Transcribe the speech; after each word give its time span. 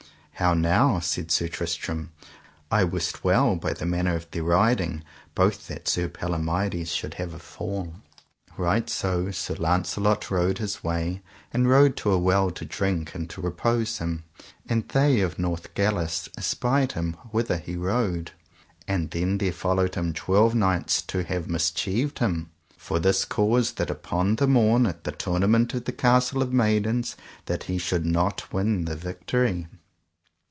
How 0.35 0.55
now, 0.55 0.99
said 0.99 1.29
Sir 1.29 1.47
Tristram, 1.49 2.13
I 2.71 2.83
wist 2.83 3.23
well 3.23 3.55
by 3.55 3.73
the 3.73 3.85
manner 3.85 4.15
of 4.15 4.31
their 4.31 4.41
riding 4.43 5.03
both 5.35 5.67
that 5.67 5.87
Sir 5.87 6.09
Palomides 6.09 6.91
should 6.91 7.13
have 7.13 7.35
a 7.35 7.37
fall. 7.37 7.93
Right 8.57 8.89
so 8.89 9.29
Sir 9.29 9.53
Launcelot 9.53 10.31
rode 10.31 10.57
his 10.57 10.83
way, 10.83 11.21
and 11.53 11.69
rode 11.69 11.95
to 11.97 12.09
a 12.11 12.17
well 12.17 12.49
to 12.49 12.65
drink 12.65 13.13
and 13.13 13.29
to 13.29 13.39
repose 13.39 13.99
him, 13.99 14.23
and 14.67 14.89
they 14.89 15.21
of 15.21 15.37
Northgalis 15.37 16.27
espied 16.35 16.93
him 16.93 17.13
whither 17.29 17.57
he 17.59 17.75
rode; 17.75 18.31
and 18.87 19.11
then 19.11 19.37
there 19.37 19.51
followed 19.53 19.93
him 19.93 20.11
twelve 20.11 20.55
knights 20.55 21.01
for 21.01 21.07
to 21.23 21.23
have 21.25 21.45
mischieved 21.51 22.17
him, 22.17 22.49
for 22.75 22.97
this 22.97 23.25
cause 23.25 23.73
that 23.73 23.91
upon 23.91 24.37
the 24.37 24.47
morn 24.47 24.87
at 24.87 25.03
the 25.03 25.11
tournament 25.11 25.75
of 25.75 25.85
the 25.85 25.91
Castle 25.91 26.41
of 26.41 26.51
Maidens 26.51 27.15
that 27.45 27.65
he 27.65 27.77
should 27.77 28.07
not 28.07 28.51
win 28.51 28.85
the 28.85 28.95
victory. 28.95 29.67